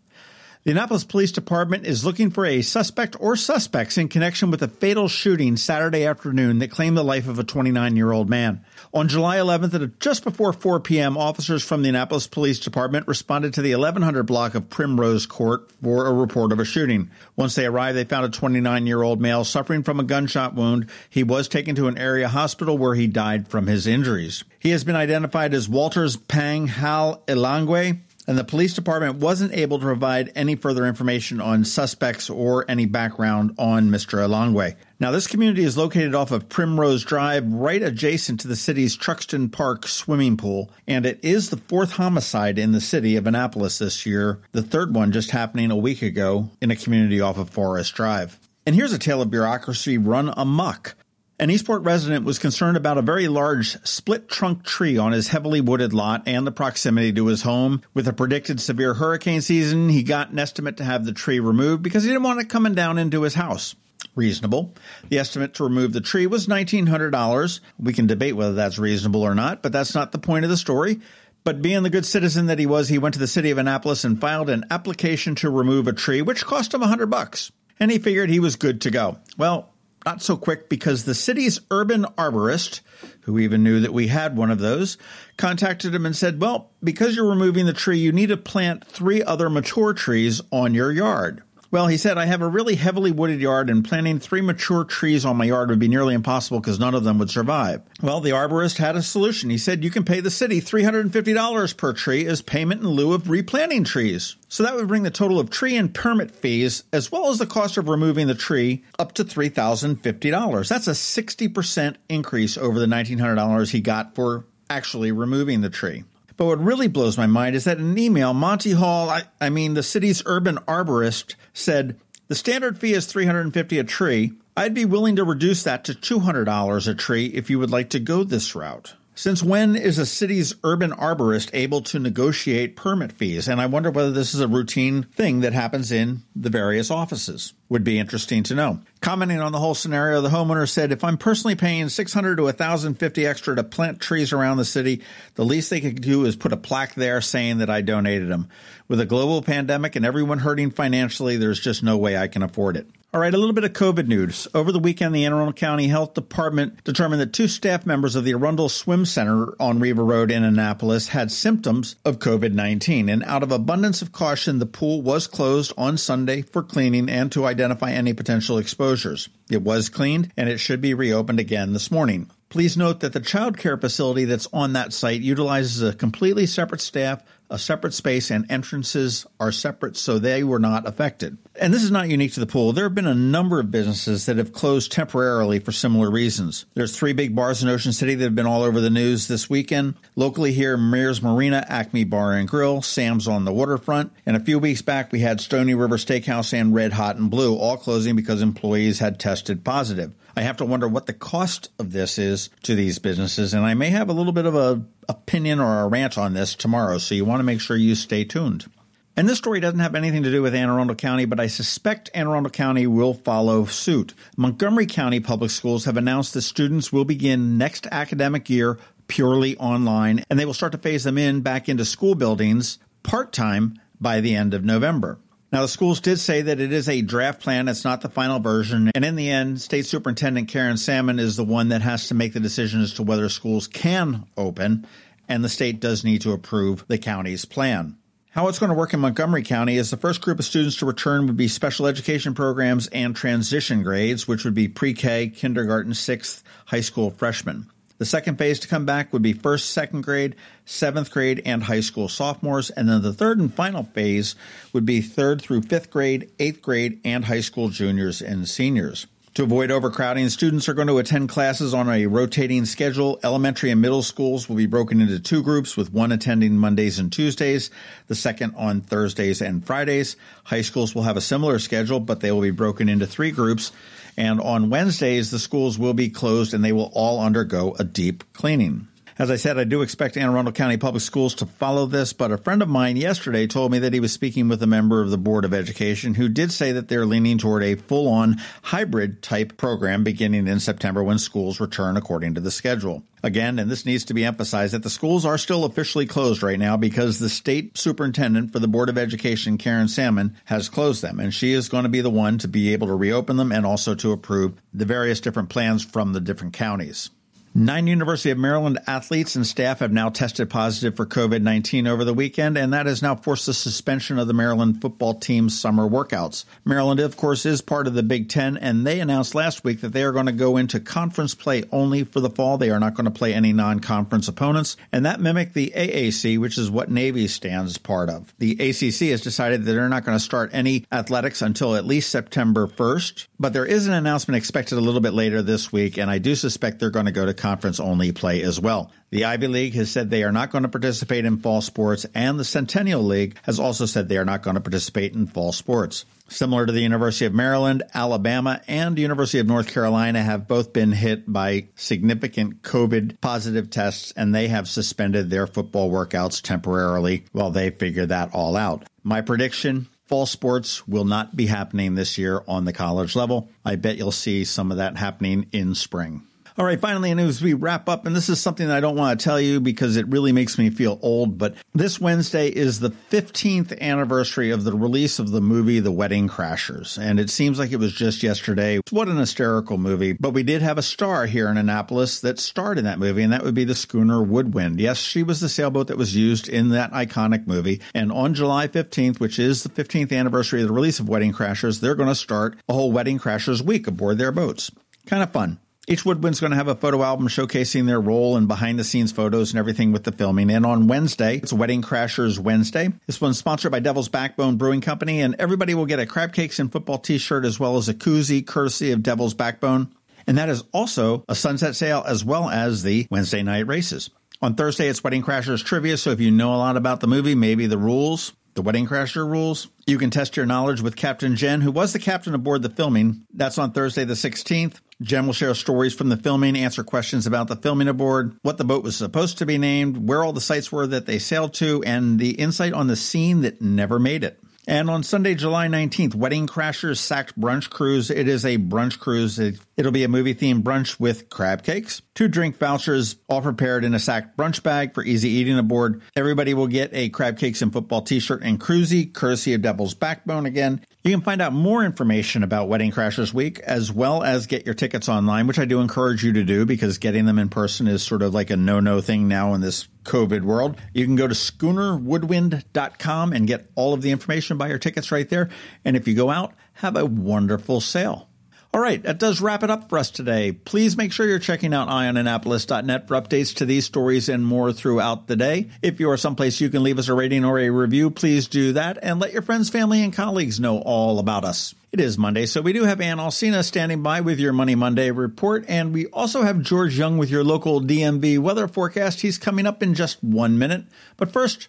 The 0.69 0.73
Annapolis 0.73 1.05
Police 1.05 1.33
Department 1.33 1.87
is 1.87 2.05
looking 2.05 2.31
for 2.31 2.45
a 2.45 2.61
suspect 2.61 3.17
or 3.19 3.37
suspects 3.37 3.97
in 3.97 4.09
connection 4.09 4.51
with 4.51 4.63
a 4.63 4.69
fatal 4.69 5.09
shooting 5.09 5.57
Saturday 5.57 6.05
afternoon 6.05 6.59
that 6.59 6.71
claimed 6.71 6.95
the 6.95 7.03
life 7.03 7.27
of 7.27 7.39
a 7.39 7.43
29 7.43 7.97
year 7.97 8.13
old 8.13 8.29
man. 8.29 8.63
On 8.93 9.09
July 9.09 9.39
11th, 9.39 9.83
at 9.83 9.99
just 9.99 10.25
before 10.25 10.53
4 10.53 10.81
p.m., 10.81 11.17
officers 11.17 11.63
from 11.63 11.81
the 11.81 11.89
Annapolis 11.89 12.27
Police 12.27 12.61
Department 12.61 13.09
responded 13.09 13.55
to 13.55 13.63
the 13.63 13.75
1100 13.75 14.25
block 14.25 14.55
of 14.55 14.69
Primrose 14.69 15.25
Court 15.25 15.73
for 15.83 16.07
a 16.07 16.13
report 16.13 16.53
of 16.53 16.61
a 16.61 16.67
shooting. 16.67 17.11
Once 17.35 17.55
they 17.55 17.65
arrived, 17.65 17.97
they 17.97 18.05
found 18.05 18.27
a 18.27 18.29
29 18.29 18.87
year 18.87 19.03
old 19.03 19.23
male 19.23 19.45
suffering 19.45 19.83
from 19.83 19.99
a 19.99 20.05
gunshot 20.05 20.55
wound. 20.55 20.91
He 21.09 21.23
was 21.23 21.49
taken 21.49 21.77
to 21.77 21.89
an 21.89 21.97
area 21.97 22.29
hospital 22.29 22.77
where 22.77 22.95
he 22.95 23.07
died 23.07 23.49
from 23.49 23.69
his 23.69 23.87
injuries. 23.87 24.45
He 24.59 24.69
has 24.73 24.85
been 24.85 24.97
identified 24.97 25.55
as 25.55 25.67
Walters 25.67 26.19
Pang 26.19 26.67
Hal 26.67 27.23
Ilangwe 27.27 28.01
and 28.29 28.37
the 28.37 28.45
police 28.45 28.75
department 28.75 29.17
wasn't 29.17 29.55
able 29.55 29.79
to 29.79 29.87
provide 29.87 30.31
any 30.37 30.55
further 30.55 30.87
information 30.87 31.41
on 31.41 31.65
suspects 31.65 32.29
or 32.29 32.67
any 32.69 32.85
background 32.85 33.55
on 33.59 33.89
Mr. 33.89 34.19
Alongwe. 34.19 34.77
Now, 35.01 35.11
this 35.13 35.27
community 35.27 35.65
is 35.65 35.79
located 35.79 36.15
off 36.15 36.31
of 36.31 36.51
Primrose 36.51 37.05
Drive, 37.05 37.51
right 37.51 37.83
adjacent 37.83 38.41
to 38.41 38.49
the 38.49 38.55
city's 38.55 38.97
Truxton 38.97 39.49
Park 39.49 39.89
swimming 39.89 40.37
pool, 40.37 40.71
and 40.87 41.07
it 41.07 41.19
is 41.23 41.49
the 41.49 41.57
fourth 41.57 41.93
homicide 41.93 42.59
in 42.59 42.73
the 42.73 42.81
city 42.83 43.17
of 43.17 43.27
Annapolis 43.27 43.79
this 43.79 44.05
year, 44.05 44.41
the 44.53 44.63
third 44.63 44.95
one 44.95 45.11
just 45.11 45.31
happening 45.31 45.71
a 45.71 45.77
week 45.77 46.03
ago 46.03 46.51
in 46.61 46.71
a 46.71 46.77
community 46.77 47.23
off 47.23 47.39
of 47.39 47.49
Forest 47.49 47.95
Drive. 47.95 48.39
And 48.67 48.77
here's 48.77 48.93
a 48.93 48.99
tale 48.99 49.23
of 49.23 49.31
bureaucracy 49.31 49.97
run 49.97 50.35
amok. 50.37 50.95
An 51.41 51.51
Eastport 51.51 51.85
resident 51.85 52.25
was 52.25 52.41
concerned 52.41 52.77
about 52.77 52.99
a 52.99 53.03
very 53.03 53.29
large 53.29 53.81
split 53.87 54.29
trunk 54.29 54.65
tree 54.65 54.99
on 54.99 55.13
his 55.13 55.29
heavily 55.29 55.61
wooded 55.61 55.93
lot 55.93 56.25
and 56.27 56.45
the 56.45 56.51
proximity 56.51 57.13
to 57.13 57.27
his 57.29 57.43
home. 57.43 57.81
With 57.95 58.09
a 58.09 58.13
predicted 58.13 58.61
severe 58.61 58.95
hurricane 58.95 59.41
season, 59.41 59.89
he 59.89 60.03
got 60.03 60.31
an 60.31 60.41
estimate 60.41 60.77
to 60.79 60.85
have 60.85 61.05
the 61.05 61.13
tree 61.13 61.39
removed 61.39 61.85
because 61.85 62.03
he 62.03 62.09
didn't 62.09 62.25
want 62.25 62.41
it 62.41 62.49
coming 62.49 62.75
down 62.75 62.99
into 62.99 63.23
his 63.23 63.35
house. 63.35 63.77
Reasonable. 64.17 64.75
The 65.11 65.21
estimate 65.21 65.55
to 65.55 65.63
remove 65.63 65.93
the 65.93 66.01
tree 66.01 66.27
was 66.27 66.49
$1,900. 66.49 67.61
We 67.79 67.93
can 67.93 68.09
debate 68.09 68.35
whether 68.35 68.55
that's 68.55 68.81
reasonable 68.81 69.23
or 69.23 69.37
not, 69.37 69.63
but 69.63 69.71
that's 69.71 69.95
not 69.95 70.11
the 70.11 70.19
point 70.19 70.45
of 70.45 70.51
the 70.51 70.57
story. 70.57 71.01
But 71.45 71.63
being 71.63 71.85
the 71.85 71.91
good 71.91 72.05
citizen 72.05 72.47
that 72.47 72.59
he 72.59 72.67
was, 72.67 72.89
he 72.89 72.99
went 72.99 73.13
to 73.13 73.21
the 73.21 73.29
city 73.29 73.51
of 73.51 73.59
Annapolis 73.59 74.03
and 74.03 74.21
filed 74.21 74.51
an 74.51 74.65
application 74.73 75.37
to 75.37 75.51
remove 75.51 75.87
a 75.87 75.93
tree, 75.93 76.21
which 76.21 76.45
cost 76.45 76.75
him 76.75 76.83
a 76.83 76.89
hundred 76.89 77.11
bucks. 77.11 77.53
And 77.79 77.93
he 77.93 78.01
figured 78.01 78.29
he 78.29 78.41
was 78.41 78.57
good 78.57 78.81
to 78.81 78.91
go. 78.91 79.19
Well, 79.37 79.73
not 80.09 80.23
so 80.23 80.39
quick 80.39 80.71
because 80.71 81.05
the 81.05 81.15
city's 81.15 81.61
urban 81.71 82.05
arborist, 82.17 82.81
who 83.23 83.39
even 83.39 83.63
knew 83.63 83.79
that 83.81 83.93
we 83.93 84.07
had 84.07 84.39
one 84.39 84.51
of 84.51 84.59
those, 84.59 84.97
contacted 85.37 85.95
him 85.95 86.07
and 86.07 86.17
said, 86.17 86.41
Well, 86.41 86.71
because 86.83 87.15
you're 87.15 87.29
removing 87.29 87.67
the 87.67 87.75
tree, 87.75 87.99
you 87.99 88.11
need 88.11 88.31
to 88.31 88.39
plant 88.39 88.87
three 88.87 89.23
other 89.23 89.51
mature 89.51 89.93
trees 89.93 90.41
on 90.51 90.73
your 90.73 90.91
yard. 90.91 91.43
Well, 91.71 91.87
he 91.87 91.99
said, 91.99 92.17
I 92.17 92.25
have 92.25 92.41
a 92.41 92.49
really 92.49 92.77
heavily 92.77 93.13
wooded 93.13 93.41
yard, 93.41 93.69
and 93.69 93.85
planting 93.85 94.19
three 94.19 94.41
mature 94.41 94.85
trees 94.85 95.27
on 95.27 95.37
my 95.37 95.45
yard 95.45 95.69
would 95.69 95.79
be 95.79 95.89
nearly 95.89 96.15
impossible 96.15 96.61
because 96.61 96.79
none 96.79 96.95
of 96.95 97.05
them 97.05 97.19
would 97.19 97.29
survive. 97.29 97.83
Well, 98.01 98.21
the 98.21 98.31
arborist 98.31 98.79
had 98.79 98.97
a 98.97 99.03
solution. 99.03 99.51
He 99.51 99.59
said, 99.59 99.85
You 99.85 99.91
can 99.91 100.05
pay 100.05 100.21
the 100.21 100.31
city 100.31 100.63
$350 100.63 101.77
per 101.77 101.93
tree 101.93 102.27
as 102.27 102.41
payment 102.41 102.81
in 102.81 102.89
lieu 102.89 103.13
of 103.13 103.29
replanting 103.29 103.85
trees. 103.85 104.37
So 104.49 104.63
that 104.63 104.77
would 104.77 104.89
bring 104.89 105.03
the 105.03 105.11
total 105.11 105.39
of 105.39 105.51
tree 105.51 105.77
and 105.77 105.93
permit 105.93 106.31
fees, 106.31 106.85
as 106.91 107.13
well 107.13 107.29
as 107.29 107.39
the 107.39 107.47
cost 107.47 107.77
of 107.77 107.91
removing 107.91 108.29
the 108.29 108.35
tree, 108.35 108.83
up 108.99 109.13
to 109.13 109.25
$3,050. 109.25 110.69
That's 110.69 110.89
a 110.89 110.93
60% 110.93 111.97
increase 112.09 112.57
over 112.57 112.79
the 112.79 112.87
$1,900 112.87 113.71
he 113.71 113.83
got 113.83 114.15
for 114.15 114.47
actually 114.71 115.13
removing 115.13 115.61
the 115.61 115.71
tree. 115.71 116.05
But 116.39 116.47
what 116.47 116.65
really 116.65 116.87
blows 116.87 117.19
my 117.19 117.27
mind 117.27 117.57
is 117.57 117.65
that 117.65 117.79
in 117.79 117.91
an 117.91 117.99
email, 117.99 118.33
Monty 118.33 118.71
Hall, 118.71 119.11
I, 119.11 119.25
I 119.41 119.51
mean 119.51 119.75
the 119.75 119.83
city's 119.83 120.23
urban 120.25 120.57
arborist, 120.69 121.35
said 121.53 121.99
the 122.29 122.37
standard 122.37 122.79
fee 122.79 122.95
is 122.95 123.07
350 123.07 123.79
a 123.79 123.85
tree. 123.85 124.33
I'd 124.57 124.73
be 124.73 124.85
willing 124.85 125.17
to 125.17 125.25
reduce 125.25 125.65
that 125.65 125.85
to 125.85 125.95
$200 125.95 126.89
a 126.89 126.95
tree 126.95 127.27
if 127.27 127.51
you 127.51 127.59
would 127.59 127.73
like 127.73 127.91
to 127.91 127.99
go 127.99 128.23
this 128.23 128.55
route. 128.55 128.95
Since 129.19 129.43
when 129.43 129.75
is 129.75 129.99
a 129.99 130.07
city's 130.07 130.55
urban 130.63 130.93
arborist 130.93 131.51
able 131.53 131.81
to 131.81 131.99
negotiate 131.99 132.77
permit 132.77 133.11
fees? 133.11 133.49
And 133.49 133.61
I 133.61 133.67
wonder 133.67 133.91
whether 133.91 134.13
this 134.13 134.33
is 134.33 134.39
a 134.39 134.47
routine 134.47 135.09
thing 135.13 135.41
that 135.41 135.53
happens 135.53 135.91
in 135.91 136.23
the 136.37 136.51
various 136.51 136.89
offices. 136.89 137.53
Would 137.69 137.83
be 137.83 137.99
interesting 137.99 138.45
to 138.45 138.55
know. 138.55 138.79
Commenting 139.01 139.41
on 139.41 139.51
the 139.51 139.59
whole 139.59 139.75
scenario, 139.75 140.21
the 140.21 140.29
homeowner 140.29 140.69
said, 140.69 140.93
"If 140.93 141.03
I'm 141.03 141.17
personally 141.17 141.57
paying 141.57 141.89
600 141.89 142.37
to 142.37 142.47
1050 142.47 143.27
extra 143.27 143.57
to 143.57 143.65
plant 143.65 143.99
trees 143.99 144.33
around 144.33 144.59
the 144.59 144.65
city, 144.65 145.03
the 145.35 145.45
least 145.45 145.71
they 145.71 145.81
could 145.81 146.01
do 146.01 146.25
is 146.25 146.37
put 146.37 146.53
a 146.53 146.57
plaque 146.57 146.95
there 146.95 147.21
saying 147.21 147.59
that 147.59 147.69
I 147.69 147.81
donated 147.81 148.29
them. 148.29 148.47
With 148.87 149.01
a 149.01 149.05
global 149.05 149.43
pandemic 149.43 149.97
and 149.97 150.07
everyone 150.07 150.39
hurting 150.39 150.71
financially, 150.71 151.37
there's 151.37 151.59
just 151.59 151.83
no 151.83 151.97
way 151.97 152.17
I 152.17 152.29
can 152.29 152.45
afford 152.45 152.77
it." 152.77 152.87
All 153.15 153.21
right, 153.21 153.33
a 153.33 153.39
little 153.39 153.55
bit 153.55 153.65
of 153.65 153.73
COVID 153.73 154.07
news. 154.07 154.47
Over 154.53 154.71
the 154.71 154.79
weekend, 154.79 155.15
the 155.15 155.25
Anne 155.25 155.33
Arundel 155.33 155.55
County 155.55 155.89
Health 155.89 156.13
Department 156.13 156.85
determined 156.85 157.23
that 157.23 157.33
two 157.33 157.49
staff 157.49 157.87
members 157.87 158.15
of 158.15 158.25
the 158.25 158.35
Arundel 158.35 158.69
Swim 158.69 159.07
Center 159.07 159.55
on 159.59 159.81
Riva 159.81 160.03
Road 160.03 160.31
in 160.31 160.45
Annapolis 160.45 161.09
had 161.09 161.33
symptoms 161.33 161.97
of 162.05 162.19
COVID 162.19 162.53
19. 162.53 163.09
And 163.09 163.25
out 163.25 163.43
of 163.43 163.51
abundance 163.51 164.03
of 164.03 164.13
caution, 164.13 164.59
the 164.59 164.67
pool 164.67 165.01
was 165.01 165.27
closed 165.27 165.73
on 165.79 165.97
Sunday 165.97 166.43
for 166.43 166.63
cleaning 166.63 167.09
and 167.09 167.33
to 167.33 167.47
identify 167.47 167.93
any 167.93 168.13
potential 168.13 168.59
exposures. 168.59 169.31
It 169.51 169.63
was 169.63 169.89
cleaned 169.89 170.31
and 170.37 170.51
it 170.51 170.59
should 170.59 170.83
be 170.83 170.93
reopened 170.93 171.41
again 171.41 171.73
this 171.73 171.91
morning. 171.91 172.29
Please 172.51 172.77
note 172.77 173.01
that 173.01 173.15
the 173.15 173.21
child 173.21 173.57
care 173.57 173.79
facility 173.79 174.27
that's 174.27 174.49
on 174.53 174.75
that 174.75 174.93
site 174.93 175.23
utilizes 175.23 175.83
a 175.83 175.95
completely 175.95 176.45
separate 176.45 176.83
staff 176.83 177.23
a 177.51 177.59
separate 177.59 177.95
space 177.95 178.31
and 178.31 178.51
entrances 178.51 179.27
are 179.41 179.53
separate 179.53 179.97
so 179.97 180.19
they 180.19 180.45
were 180.45 180.59
not 180.59 180.87
affected. 180.87 181.39
And 181.61 181.73
this 181.73 181.83
is 181.83 181.91
not 181.91 182.09
unique 182.09 182.35
to 182.35 182.41
the 182.41 182.47
pool. 182.47 182.73
There 182.73 182.85
have 182.85 182.95
been 182.95 183.07
a 183.07 183.15
number 183.15 183.59
of 183.59 183.71
businesses 183.71 184.27
that 184.27 184.37
have 184.37 184.53
closed 184.53 184.93
temporarily 184.93 185.59
for 185.59 185.73
similar 185.73 186.11
reasons. 186.11 186.67
There's 186.75 186.97
three 186.97 187.13
big 187.13 187.35
bars 187.35 187.63
in 187.63 187.69
Ocean 187.69 187.93
City 187.93 188.15
that 188.15 188.25
have 188.25 188.35
been 188.35 188.47
all 188.47 188.63
over 188.63 188.81
the 188.81 188.91
news 188.91 189.29
this 189.29 189.49
weekend. 189.51 189.95
Locally 190.15 190.53
here, 190.53 190.77
Mears 190.77 191.23
Marina, 191.23 191.65
Acme 191.69 192.05
Bar 192.05 192.35
and 192.35 192.49
Grill, 192.49 192.83
Sam's 192.83 193.27
on 193.27 193.45
the 193.45 193.53
waterfront, 193.53 194.13
and 194.27 194.37
a 194.37 194.41
few 194.41 194.59
weeks 194.59 194.83
back 194.83 195.11
we 195.11 195.21
had 195.21 195.41
Stony 195.41 195.75
River 195.75 195.97
Steakhouse 195.97 196.53
and 196.53 196.75
Red 196.75 196.93
Hot 196.93 197.17
and 197.17 197.31
Blue 197.31 197.57
all 197.57 197.77
closing 197.77 198.15
because 198.15 198.43
employees 198.43 198.99
had 198.99 199.19
tested 199.19 199.65
positive. 199.65 200.13
I 200.37 200.43
have 200.43 200.59
to 200.59 200.65
wonder 200.65 200.87
what 200.87 201.07
the 201.07 201.13
cost 201.13 201.71
of 201.81 201.91
this 201.91 202.17
is 202.19 202.51
to 202.63 202.77
these 202.77 203.01
businesses, 203.01 203.55
and 203.55 203.65
I 203.65 203.75
may 203.75 203.91
have 203.91 204.09
a 204.09 204.13
little 204.13 204.33
bit 204.33 204.47
of 204.47 204.55
a 204.55 204.85
opinion 205.09 205.61
or 205.61 205.81
a 205.81 205.89
rant 205.89 206.19
on 206.19 206.35
this 206.35 206.55
tomorrow, 206.55 206.99
so 206.99 207.15
you 207.15 207.25
want 207.25 207.41
to 207.41 207.45
make 207.45 207.61
sure 207.61 207.77
you 207.77 207.95
stay 207.95 208.25
tuned. 208.25 208.71
And 209.17 209.29
this 209.29 209.39
story 209.39 209.59
doesn't 209.59 209.81
have 209.81 209.97
anything 209.97 210.23
to 210.23 210.31
do 210.31 210.43
with 210.43 210.55
Anne 210.55 210.69
Arundel 210.69 210.95
County, 210.95 211.25
but 211.25 211.41
I 211.41 211.49
suspect 211.49 212.09
Anne 212.15 212.29
Arundel 212.29 212.53
County 212.53 212.87
will 212.87 213.15
follow 213.15 213.65
suit. 213.65 214.15
Montgomery 214.37 214.87
County 214.87 215.19
Public 215.19 215.51
Schools 215.51 215.87
have 215.87 215.97
announced 215.97 216.35
that 216.35 216.43
students 216.43 216.93
will 216.93 217.05
begin 217.05 217.59
next 217.59 217.89
academic 217.91 218.49
year 218.49 218.79
purely 219.09 219.57
online, 219.57 220.23
and 220.31 220.39
they 220.39 220.45
will 220.45 220.55
start 220.55 220.71
to 220.73 220.79
phase 220.79 221.03
them 221.03 221.19
in 221.19 221.41
back 221.41 221.69
into 221.69 221.85
school 221.85 222.15
buildings 222.15 222.79
part 223.03 223.33
time 223.33 223.81
by 224.01 224.21
the 224.21 224.37
end 224.37 224.55
of 224.55 224.65
November. 224.65 225.19
Now, 225.51 225.63
the 225.63 225.69
schools 225.69 226.01
did 226.01 226.19
say 226.19 226.43
that 226.43 226.61
it 226.61 226.73
is 226.73 226.91
a 226.91 227.01
draft 227.01 227.41
plan. 227.41 227.69
It's 227.69 227.85
not 227.85 228.03
the 228.03 228.11
final 228.11 228.39
version. 228.39 228.91
And 228.95 229.05
in 229.05 229.17
the 229.17 229.31
end, 229.31 229.63
State 229.63 229.87
Superintendent 229.87 230.49
Karen 230.49 230.77
Salmon 230.77 231.19
is 231.19 231.37
the 231.37 231.45
one 231.45 231.71
that 231.71 231.81
has 231.81 232.09
to 232.09 232.15
make 232.15 232.35
the 232.35 232.41
decision 232.41 232.83
as 232.83 232.93
to 232.95 233.03
whether 233.03 233.29
schools 233.31 233.67
can 233.67 234.27
open. 234.37 234.87
And 235.27 235.43
the 235.43 235.49
state 235.49 235.81
does 235.81 236.05
need 236.05 236.21
to 236.23 236.33
approve 236.33 236.85
the 236.87 236.99
county's 236.99 237.47
plan. 237.47 237.97
How 238.31 238.49
it's 238.49 238.59
going 238.59 238.69
to 238.69 238.77
work 238.77 238.93
in 238.93 239.01
Montgomery 239.01 239.43
County 239.43 239.79
is 239.79 239.91
the 239.91 239.97
first 239.97 240.21
group 240.21 240.39
of 240.39 240.45
students 240.45 240.77
to 240.77 240.87
return 240.87 241.27
would 241.27 241.37
be 241.37 241.49
special 241.49 241.87
education 241.87 242.35
programs 242.35 242.87
and 242.89 243.17
transition 243.17 243.83
grades, 243.83 244.29
which 244.29 244.45
would 244.45 244.55
be 244.55 244.69
pre 244.69 244.93
K, 244.93 245.29
kindergarten, 245.29 245.95
sixth, 245.95 246.45
high 246.67 246.83
school 246.83 247.11
freshmen. 247.11 247.71
The 247.99 248.07
second 248.07 248.39
phase 248.39 248.61
to 248.61 248.69
come 248.69 248.87
back 248.87 249.13
would 249.13 249.23
be 249.23 249.33
first, 249.33 249.71
second 249.71 250.03
grade, 250.03 250.37
seventh 250.65 251.11
grade, 251.11 251.43
and 251.45 251.65
high 251.65 251.81
school 251.81 252.09
sophomores. 252.09 252.71
And 252.71 252.89
then 252.89 253.03
the 253.03 253.13
third 253.13 253.41
and 253.41 253.53
final 253.53 253.83
phase 253.83 254.37
would 254.73 254.87
be 254.87 255.01
third 255.01 255.43
through 255.43 255.63
fifth 255.63 255.91
grade, 255.91 256.31
eighth 256.39 256.63
grade, 256.63 257.01
and 257.05 257.25
high 257.25 257.41
school 257.41 257.69
juniors 257.69 258.23
and 258.23 258.49
seniors. 258.49 259.07
To 259.35 259.45
avoid 259.45 259.71
overcrowding, 259.71 260.29
students 260.31 260.69
are 260.69 260.75
going 260.75 260.89
to 260.89 260.99
attend 260.99 261.29
classes 261.29 261.73
on 261.73 261.89
a 261.89 262.07
rotating 262.07 262.65
schedule. 262.65 263.21
Elementary 263.23 263.71
and 263.71 263.81
middle 263.81 264.03
schools 264.03 264.49
will 264.49 264.57
be 264.57 264.67
broken 264.67 265.01
into 265.01 265.21
two 265.21 265.45
groups, 265.45 265.77
with 265.77 265.93
one 265.93 266.11
attending 266.11 266.59
Mondays 266.59 266.99
and 266.99 267.13
Tuesdays, 267.13 267.71
the 268.09 268.17
second 268.17 268.55
on 268.57 268.81
Thursdays 268.81 269.41
and 269.41 269.65
Fridays. 269.65 270.17
High 270.43 270.63
schools 270.63 270.93
will 270.93 271.03
have 271.03 271.17
a 271.17 271.21
similar 271.21 271.61
schedule, 271.61 272.01
but 272.01 272.19
they 272.19 272.33
will 272.33 272.41
be 272.41 272.51
broken 272.51 272.89
into 272.89 273.07
three 273.07 273.31
groups. 273.31 273.71
And 274.19 274.41
on 274.41 274.69
Wednesdays, 274.69 275.31
the 275.31 275.39
schools 275.39 275.79
will 275.79 275.95
be 275.95 276.11
closed 276.11 276.53
and 276.53 276.65
they 276.65 276.73
will 276.73 276.91
all 276.93 277.21
undergo 277.21 277.77
a 277.79 277.85
deep 277.85 278.25
cleaning. 278.33 278.89
As 279.19 279.33
I 279.33 279.37
said, 279.37 279.59
I 279.59 279.65
do 279.65 279.83
expect 279.83 280.17
Anne 280.17 280.31
Arundel 280.31 280.53
County 280.53 280.77
Public 280.77 281.03
Schools 281.03 281.35
to 281.35 281.47
follow 281.47 281.87
this, 281.87 282.13
but 282.13 282.31
a 282.31 282.39
friend 282.39 282.63
of 282.63 282.69
mine 282.69 282.97
yesterday 282.97 283.49
told 283.49 283.73
me 283.73 283.81
that 283.81 283.93
he 283.93 283.99
was 283.99 284.13
speaking 284.13 284.49
with 284.49 284.63
a 284.63 284.67
member 284.69 285.03
of 285.03 285.11
the 285.11 285.19
Board 285.19 285.45
of 285.45 285.53
Education 285.53 286.15
who 286.15 286.29
did 286.29 286.53
say 286.53 286.71
that 286.71 286.87
they're 286.87 287.05
leaning 287.05 287.37
toward 287.37 287.65
a 287.65 287.75
full 287.75 288.07
on 288.07 288.37
hybrid 288.63 289.21
type 289.21 289.57
program 289.57 290.05
beginning 290.05 290.47
in 290.47 290.61
September 290.61 291.03
when 291.03 291.19
schools 291.19 291.59
return 291.59 291.97
according 291.97 292.35
to 292.35 292.41
the 292.41 292.53
schedule. 292.53 293.03
Again, 293.25 293.59
and 293.59 293.69
this 293.69 293.85
needs 293.85 294.05
to 294.05 294.15
be 294.15 294.25
emphasized 294.25 294.73
that 294.73 294.85
the 294.85 294.89
schools 294.89 295.27
are 295.27 295.37
still 295.37 295.65
officially 295.65 296.07
closed 296.07 296.41
right 296.41 296.57
now 296.57 296.77
because 296.77 297.19
the 297.19 297.29
state 297.29 297.77
superintendent 297.77 298.53
for 298.53 298.61
the 298.61 298.69
Board 298.69 298.89
of 298.89 298.97
Education, 298.97 299.59
Karen 299.59 299.89
Salmon, 299.89 300.37
has 300.45 300.69
closed 300.69 301.03
them. 301.03 301.19
And 301.19 301.35
she 301.35 301.55
is 301.55 301.69
going 301.69 301.83
to 301.83 301.89
be 301.89 302.03
the 302.03 302.09
one 302.09 302.39
to 302.39 302.47
be 302.47 302.73
able 302.73 302.87
to 302.87 302.95
reopen 302.95 303.37
them 303.37 303.51
and 303.51 303.67
also 303.67 303.97
to 303.97 304.13
approve 304.13 304.63
the 304.73 304.85
various 304.85 305.19
different 305.19 305.49
plans 305.49 305.85
from 305.85 306.13
the 306.13 306.21
different 306.21 306.53
counties. 306.53 307.11
Nine 307.55 307.87
University 307.87 308.31
of 308.31 308.39
Maryland 308.39 308.79
athletes 308.87 309.35
and 309.35 309.47
staff 309.47 309.79
have 309.79 309.91
now 309.91 310.11
tested 310.11 310.51
positive 310.51 310.97
for 310.97 311.07
COVID 311.07 311.43
19 311.43 311.87
over 311.87 312.05
the 312.05 312.13
weekend, 312.13 312.59
and 312.59 312.73
that 312.73 312.87
has 312.87 313.03
now 313.03 313.17
forced 313.17 313.47
the 313.47 313.55
suspension 313.55 314.19
of 314.19 314.27
the 314.27 314.35
Maryland 314.35 314.83
football 314.83 315.15
team's 315.15 315.59
summer 315.59 315.89
workouts. 315.89 316.45
Maryland, 316.65 317.01
of 317.01 317.17
course, 317.17 317.47
is 317.47 317.63
part 317.63 317.87
of 317.87 317.95
the 317.95 318.03
Big 318.03 318.29
Ten, 318.29 318.57
and 318.59 318.87
they 318.87 319.01
announced 319.01 319.35
last 319.35 319.65
week 319.65 319.81
that 319.81 319.93
they 319.93 320.03
are 320.03 320.13
going 320.13 320.27
to 320.27 320.33
go 320.33 320.57
into 320.59 320.79
conference 320.79 321.35
play 321.35 321.65
only 321.73 322.05
for 322.05 322.21
the 322.21 322.31
fall. 322.31 322.59
They 322.59 322.71
are 322.71 322.79
not 322.79 322.95
going 322.95 323.07
to 323.07 323.11
play 323.11 323.33
any 323.33 323.53
non 323.53 323.81
conference 323.81 324.29
opponents, 324.29 324.77
and 324.93 325.07
that 325.07 325.21
mimicked 325.21 325.55
the 325.55 325.73
AAC, 325.75 326.39
which 326.39 326.59
is 326.59 326.71
what 326.71 326.91
Navy 326.91 327.27
stands 327.29 327.79
part 327.79 328.11
of. 328.11 328.33
The 328.39 328.53
ACC 328.53 329.09
has 329.11 329.23
decided 329.23 329.65
that 329.65 329.73
they're 329.73 329.89
not 329.89 330.05
going 330.05 330.19
to 330.19 330.25
start 330.25 330.51
any 330.53 330.85
athletics 330.93 331.41
until 331.41 331.75
at 331.77 331.87
least 331.87 332.11
September 332.11 332.67
1st, 332.67 333.27
but 333.41 333.55
there 333.55 333.67
is 333.67 333.87
an 333.87 333.95
announcement 333.95 334.37
expected 334.37 334.77
a 334.77 334.83
little 334.83 335.01
bit 335.01 335.15
later 335.15 335.41
this 335.41 335.73
week, 335.73 335.97
and 335.97 336.11
I 336.11 336.19
do 336.19 336.35
suspect 336.35 336.79
they're 336.79 336.91
going 336.91 337.07
to 337.07 337.13
go 337.13 337.25
to 337.25 337.39
conference 337.49 337.81
only 337.81 338.13
play 338.13 338.43
as 338.43 338.61
well. 338.61 338.91
The 339.11 339.25
Ivy 339.25 339.49
League 339.49 339.75
has 339.75 339.91
said 339.91 340.11
they 340.11 340.23
are 340.23 340.33
not 340.33 340.51
going 340.51 340.65
to 340.65 340.69
participate 340.69 341.25
in 341.25 341.39
fall 341.39 341.63
sports, 341.63 342.05
and 342.15 342.39
the 342.39 342.45
Centennial 342.45 343.03
League 343.03 343.39
has 343.45 343.59
also 343.59 343.87
said 343.87 344.07
they 344.07 344.19
are 344.19 344.27
not 344.27 344.43
going 344.43 344.57
to 344.57 344.61
participate 344.61 345.15
in 345.15 345.27
fall 345.27 345.53
sports. 345.53 346.05
Similar 346.29 346.67
to 346.67 346.73
the 346.73 346.83
University 346.83 347.25
of 347.25 347.33
Maryland, 347.33 347.85
Alabama, 347.95 348.61
and 348.69 348.95
the 348.95 349.01
University 349.01 349.39
of 349.39 349.47
North 349.47 349.73
Carolina 349.73 350.23
have 350.23 350.47
both 350.47 350.75
been 350.75 350.93
hit 350.93 351.25
by 351.33 351.69
significant 351.75 352.61
COVID 352.61 353.19
positive 353.23 353.71
tests, 353.71 354.13
and 354.15 354.35
they 354.35 354.49
have 354.49 354.69
suspended 354.69 355.31
their 355.31 355.47
football 355.47 355.91
workouts 355.91 356.43
temporarily 356.43 357.25
while 357.33 357.51
they 357.51 357.71
figure 357.71 358.05
that 358.05 358.35
all 358.35 358.57
out. 358.57 358.85
My 359.03 359.23
prediction 359.23 359.89
Fall 360.05 360.25
sports 360.25 360.89
will 360.89 361.05
not 361.05 361.37
be 361.37 361.45
happening 361.45 361.95
this 361.95 362.17
year 362.17 362.43
on 362.49 362.65
the 362.65 362.73
college 362.73 363.15
level. 363.15 363.51
I 363.63 363.77
bet 363.77 363.99
you'll 363.99 364.11
see 364.11 364.45
some 364.45 364.71
of 364.71 364.79
that 364.79 364.97
happening 364.97 365.49
in 365.53 365.75
spring. 365.75 366.28
All 366.59 366.65
right, 366.65 366.81
finally, 366.81 367.13
and 367.13 367.21
as 367.21 367.41
we 367.41 367.55
wrap 367.55 367.89
up, 367.89 368.05
and 368.05 368.17
this 368.17 368.29
is 368.29 368.41
something 368.41 368.67
that 368.67 368.77
I 368.77 368.81
don't 368.81 368.97
want 368.97 369.21
to 369.21 369.25
tell 369.25 369.41
you 369.41 369.61
because 369.61 369.97
it 369.97 370.09
really 370.09 370.33
makes 370.33 370.59
me 370.59 370.71
feel 370.71 370.99
old, 371.03 371.39
but 371.39 371.55
this 371.73 372.01
Wednesday 372.01 372.49
is 372.49 372.81
the 372.81 372.91
15th 372.91 373.81
anniversary 373.81 374.51
of 374.51 374.65
the 374.65 374.73
release 374.73 375.21
of 375.21 375.31
the 375.31 375.41
movie 375.41 375.79
The 375.79 375.93
Wedding 375.93 376.27
Crashers. 376.27 376.99
And 377.01 377.21
it 377.21 377.31
seems 377.31 377.61
like 377.61 377.71
it 377.71 377.77
was 377.77 377.93
just 377.93 378.25
yesterday. 378.25 378.81
What 378.91 379.07
an 379.07 379.19
hysterical 379.19 379.79
movie. 379.79 380.15
But 380.15 380.35
we 380.35 380.43
did 380.43 380.61
have 380.63 380.79
a 380.79 380.83
star 380.83 381.27
here 381.27 381.49
in 381.49 381.59
Annapolis 381.59 382.19
that 382.23 382.41
starred 382.41 382.79
in 382.79 382.87
that 382.87 382.99
movie, 382.99 383.23
and 383.23 383.33
that 383.33 383.45
would 383.45 383.55
be 383.55 383.63
the 383.63 383.77
schooner 383.77 384.21
Woodwind. 384.21 384.81
Yes, 384.81 384.99
she 384.99 385.23
was 385.23 385.39
the 385.39 385.49
sailboat 385.49 385.87
that 385.87 385.97
was 385.97 386.17
used 386.17 386.49
in 386.49 386.71
that 386.71 386.91
iconic 386.91 387.47
movie. 387.47 387.81
And 387.95 388.11
on 388.11 388.35
July 388.35 388.67
15th, 388.67 389.21
which 389.21 389.39
is 389.39 389.63
the 389.63 389.69
15th 389.69 390.13
anniversary 390.13 390.63
of 390.63 390.67
the 390.67 390.75
release 390.75 390.99
of 390.99 391.09
Wedding 391.09 391.33
Crashers, 391.33 391.79
they're 391.79 391.95
going 391.95 392.09
to 392.09 392.17
start 392.17 392.59
a 392.69 392.73
whole 392.73 392.91
Wedding 392.91 393.21
Crashers 393.21 393.63
week 393.63 393.87
aboard 393.87 394.19
their 394.19 394.33
boats. 394.33 394.73
Kind 395.07 395.23
of 395.23 395.31
fun. 395.31 395.61
Each 395.91 396.05
Woodwind's 396.05 396.39
going 396.39 396.51
to 396.51 396.57
have 396.57 396.69
a 396.69 396.75
photo 396.75 397.03
album 397.03 397.29
showcasing 397.29 397.87
their 397.87 397.99
role 397.99 398.37
and 398.37 398.47
behind 398.47 398.79
the 398.79 398.85
scenes 398.85 399.11
photos 399.11 399.53
and 399.53 399.59
everything 399.59 399.91
with 399.91 400.05
the 400.05 400.13
filming. 400.13 400.51
And 400.51 400.67
on 400.67 400.87
Wednesday, 400.87 401.39
it's 401.39 401.51
Wedding 401.51 401.81
Crashers 401.81 402.39
Wednesday. 402.39 402.93
This 403.07 403.23
one's 403.23 403.39
sponsored 403.39 403.73
by 403.73 403.81
Devil's 403.81 404.11
Backbone 404.11 404.59
Brewing 404.59 404.83
Company, 404.83 405.23
and 405.23 405.35
everybody 405.39 405.73
will 405.75 405.87
get 405.87 405.99
a 405.99 406.05
crab 406.05 406.35
cakes 406.35 406.59
and 406.59 406.71
football 406.71 406.99
t 406.99 407.17
shirt 407.17 407.47
as 407.47 407.59
well 407.59 407.79
as 407.79 407.89
a 407.89 407.95
koozie 407.95 408.47
courtesy 408.47 408.93
of 408.93 409.03
Devil's 409.03 409.33
Backbone. 409.33 409.91
And 410.27 410.37
that 410.37 410.51
is 410.51 410.63
also 410.73 411.25
a 411.27 411.35
sunset 411.35 411.75
sale 411.75 412.05
as 412.07 412.23
well 412.23 412.51
as 412.51 412.83
the 412.83 413.09
Wednesday 413.11 413.43
night 413.43 413.67
races. 413.67 414.11
On 414.43 414.57
Thursday, 414.57 414.89
it's 414.89 415.03
Wedding 415.03 415.23
Crashers 415.23 415.65
Trivia, 415.65 415.97
so 415.97 416.11
if 416.11 416.21
you 416.21 416.31
know 416.31 416.55
a 416.55 416.59
lot 416.59 416.77
about 416.77 417.01
the 417.01 417.07
movie, 417.07 417.35
maybe 417.35 417.67
the 417.67 417.79
rules, 417.79 418.35
the 418.59 418.63
Wedding 418.63 418.89
Crasher 418.89 419.25
rules, 419.25 419.69
you 419.87 419.99
can 419.99 420.11
test 420.11 420.37
your 420.37 420.45
knowledge 420.45 420.81
with 420.81 420.97
Captain 420.97 421.37
Jen, 421.37 421.61
who 421.61 421.71
was 421.71 421.93
the 421.93 422.01
captain 422.01 422.35
aboard 422.35 422.61
the 422.63 422.69
filming. 422.69 423.25
That's 423.33 423.57
on 423.57 423.71
Thursday 423.71 424.05
the 424.05 424.15
16th. 424.15 424.81
Jen 425.01 425.27
will 425.27 425.33
share 425.33 425.55
stories 425.55 425.95
from 425.95 426.09
the 426.09 426.17
filming, 426.17 426.57
answer 426.57 426.83
questions 426.83 427.25
about 427.25 427.47
the 427.47 427.55
filming 427.55 427.87
aboard, 427.87 428.37
what 428.43 428.59
the 428.59 428.65
boat 428.65 428.83
was 428.83 428.97
supposed 428.97 429.39
to 429.39 429.47
be 429.47 429.59
named, 429.59 430.09
where 430.09 430.25
all 430.25 430.33
the 430.33 430.41
sites 430.41 430.73
were 430.73 430.89
that 430.89 431.07
they 431.07 431.21
sailed 431.21 431.55
to, 431.55 431.85
and 431.85 432.19
the 432.19 432.31
insight 432.31 432.73
on 432.73 432.89
the 432.89 432.97
scene 432.97 433.43
that 433.43 433.63
never 433.63 434.01
made 434.01 434.25
it. 434.25 434.41
And 434.67 434.91
on 434.91 435.05
Sunday, 435.05 435.37
July 435.37 435.69
19th, 435.69 436.17
Wedding 436.17 436.49
Crashers 436.49 436.99
Sacked 436.99 437.41
Brunch 437.41 437.71
Cruise. 437.71 438.11
It 438.11 438.27
is 438.27 438.45
a 438.45 438.59
brunch 438.59 438.99
cruise. 438.99 439.39
It'll 439.39 439.93
be 439.93 440.05
a 440.05 440.09
movie 440.09 440.35
themed 440.35 440.63
brunch 440.63 440.99
with 440.99 441.31
crab 441.31 441.63
cakes, 441.63 442.03
two 442.19 442.27
drink 442.27 442.59
vouchers, 442.59 443.15
all 443.29 443.41
prepared 443.41 443.85
in 443.85 443.95
a 443.95 443.99
sack 444.01 444.35
brunch 444.37 444.65
bag 444.65 444.93
for 444.93 445.05
easy 445.05 445.29
eating 445.29 445.57
aboard. 445.57 446.03
Everybody 446.17 446.53
will 446.53 446.67
get 446.67 446.91
a 446.93 447.11
crab 447.11 447.39
cakes 447.39 447.63
and 447.63 447.73
football 447.73 448.03
t 448.03 448.19
shirt 448.19 448.43
and 448.43 448.59
koozie, 448.59 449.15
courtesy 449.15 449.55
of 449.55 449.63
Devil's 449.63 449.95
Backbone 449.95 450.45
again. 450.45 450.85
You 451.05 451.13
can 451.13 451.21
find 451.21 451.41
out 451.41 451.53
more 451.53 451.85
information 451.85 452.43
about 452.43 452.69
Wedding 452.69 452.91
Crashers 452.91 453.33
Week 453.33 453.61
as 453.61 453.93
well 453.93 454.25
as 454.25 454.49
get 454.49 454.67
your 454.67 454.75
tickets 454.75 455.09
online, 455.09 455.47
which 455.47 455.61
I 455.61 455.65
do 455.65 455.81
encourage 455.81 456.25
you 456.25 456.33
to 456.33 456.43
do 456.43 456.67
because 456.67 456.99
getting 456.99 457.25
them 457.25 457.39
in 457.39 457.51
person 457.51 457.87
is 457.87 458.03
sort 458.03 458.23
of 458.23 458.35
like 458.35 458.51
a 458.51 458.57
no 458.57 458.81
no 458.81 459.01
thing 459.01 459.29
now 459.29 459.55
in 459.55 459.61
this 459.61 459.87
COVID 460.03 460.43
world. 460.43 460.77
You 460.93 461.05
can 461.05 461.15
go 461.15 461.29
to 461.29 461.35
schoonerwoodwind.com 461.35 463.33
and 463.33 463.47
get 463.47 463.71
all 463.77 463.95
of 463.95 464.03
the 464.03 464.11
information, 464.11 464.59
buy 464.59 464.71
your 464.71 464.79
tickets 464.79 465.13
right 465.13 465.29
there. 465.29 465.51
And 465.85 465.97
if 465.97 466.09
you 466.09 466.15
go 466.15 466.31
out, 466.31 466.55
have 466.73 466.97
a 466.97 467.07
wonderful 467.07 467.81
sale. 467.81 468.28
All 468.75 468.81
right, 468.83 469.03
that 469.03 469.19
does 469.19 469.41
wrap 469.41 469.63
it 469.63 469.71
up 469.71 469.89
for 469.89 469.99
us 469.99 470.11
today. 470.11 470.53
Please 470.53 470.95
make 470.95 471.11
sure 471.11 471.27
you're 471.27 471.39
checking 471.39 471.73
out 471.73 471.89
eyeonannapolis.net 471.89 473.09
for 473.09 473.15
updates 473.15 473.55
to 473.57 473.65
these 473.65 473.87
stories 473.87 474.29
and 474.29 474.45
more 474.45 474.75
throughout 474.75 475.27
the 475.27 475.37
day. 475.37 475.71
If 475.81 476.01
you 476.01 476.11
are 476.11 476.19
someplace 476.19 476.61
you 476.61 476.69
can 476.69 476.83
leave 476.83 476.99
us 476.99 477.09
a 477.09 477.15
rating 477.15 477.47
or 477.47 477.59
a 477.59 477.71
review, 477.71 478.11
please 478.11 478.47
do 478.47 478.75
that 478.75 478.99
and 479.01 479.21
let 479.21 479.33
your 479.33 479.41
friends, 479.41 479.71
family, 479.71 480.03
and 480.03 480.13
colleagues 480.13 480.61
know 480.61 480.81
all 480.81 481.19
about 481.19 481.47
us. 481.47 481.75
It 481.93 482.01
is 482.01 482.19
Monday, 482.19 482.45
so 482.45 482.61
we 482.61 482.75
do 482.75 482.85
have 482.85 483.01
Ann 483.01 483.17
Alsina 483.17 483.65
standing 483.65 484.03
by 484.03 484.21
with 484.21 484.39
your 484.39 484.53
Money 484.53 484.75
Monday 484.75 485.11
report, 485.11 485.65
and 485.67 485.95
we 485.95 486.05
also 486.09 486.43
have 486.43 486.61
George 486.61 486.99
Young 486.99 487.17
with 487.17 487.31
your 487.31 487.43
local 487.43 487.81
DMV 487.81 488.39
weather 488.39 488.69
forecast. 488.69 489.23
He's 489.23 489.39
coming 489.39 489.67
up 489.67 489.83
in 489.83 489.95
just 489.95 490.23
one 490.23 490.59
minute. 490.59 490.85
But 491.17 491.33
first, 491.33 491.69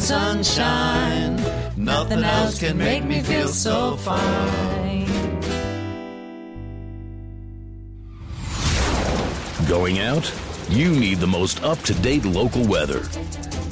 sunshine. 0.00 1.36
Nothing 1.76 2.24
else 2.24 2.58
can 2.60 2.78
make 2.78 3.04
me 3.04 3.20
feel 3.20 3.48
so 3.48 3.96
fine. 3.96 5.06
Going 9.68 10.00
out? 10.00 10.32
You 10.68 10.90
need 10.90 11.18
the 11.18 11.26
most 11.26 11.62
up 11.62 11.78
to 11.82 11.94
date 11.94 12.24
local 12.24 12.66
weather. 12.66 13.02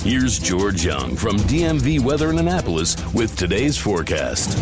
Here's 0.02 0.38
George 0.38 0.84
Young 0.84 1.16
from 1.16 1.36
DMV 1.38 2.00
Weather 2.00 2.30
in 2.30 2.38
Annapolis 2.38 2.96
with 3.12 3.36
today's 3.36 3.76
forecast. 3.76 4.58